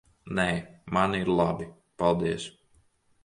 [0.37, 0.45] Nē,
[0.97, 1.67] man ir labi.
[2.03, 2.47] Paldies.